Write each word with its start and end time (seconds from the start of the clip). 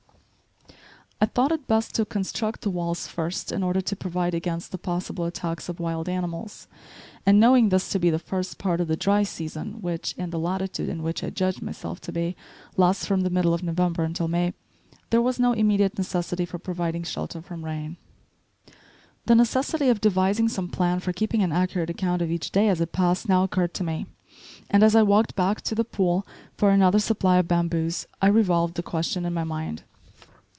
I 1.23 1.27
thought 1.27 1.51
it 1.51 1.67
best 1.67 1.93
to 1.95 2.03
construct 2.05 2.61
the 2.61 2.71
walls 2.71 3.05
first 3.07 3.51
in 3.51 3.61
order 3.61 3.79
to 3.79 3.95
provide 3.95 4.33
against 4.33 4.71
the 4.71 4.79
possible 4.79 5.25
attacks 5.25 5.69
of 5.69 5.79
wild 5.79 6.09
animals, 6.09 6.67
and 7.27 7.39
knowing 7.39 7.69
this 7.69 7.89
to 7.89 7.99
be 7.99 8.09
the 8.09 8.17
first 8.17 8.57
part 8.57 8.81
of 8.81 8.87
the 8.87 8.97
dry 8.97 9.21
season 9.21 9.83
which, 9.83 10.13
in 10.17 10.31
the 10.31 10.39
latitude 10.39 10.89
in 10.89 11.03
which 11.03 11.23
I 11.23 11.29
judged 11.29 11.61
myself 11.61 12.01
to 12.01 12.11
be, 12.11 12.35
lasts 12.75 13.05
from 13.05 13.21
the 13.21 13.29
middle 13.29 13.53
of 13.53 13.61
November 13.61 14.03
until 14.03 14.27
May, 14.27 14.55
there 15.11 15.21
was 15.21 15.39
no 15.39 15.53
immediate 15.53 15.95
necessity 15.95 16.43
for 16.43 16.57
providing 16.57 17.03
shelter 17.03 17.39
from 17.39 17.63
rain. 17.63 17.97
The 19.27 19.35
necessity 19.35 19.89
of 19.89 20.01
devising 20.01 20.49
some 20.49 20.69
plan 20.69 21.01
for 21.01 21.13
keeping 21.13 21.43
an 21.43 21.51
accurate 21.51 21.91
account 21.91 22.23
of 22.23 22.31
each 22.31 22.49
day 22.51 22.67
as 22.67 22.81
it 22.81 22.93
passed, 22.93 23.29
now 23.29 23.43
occurred 23.43 23.75
to 23.75 23.83
me, 23.83 24.07
and 24.71 24.81
as 24.81 24.95
I 24.95 25.03
walked 25.03 25.35
back 25.35 25.61
to 25.61 25.75
the 25.75 25.85
pool 25.85 26.25
for 26.57 26.71
another 26.71 26.97
supply 26.99 27.37
of 27.37 27.47
bamboos, 27.47 28.07
I 28.23 28.27
revolved 28.27 28.73
the 28.73 28.81
question 28.81 29.23
in 29.23 29.35
my 29.35 29.43
mind. 29.43 29.83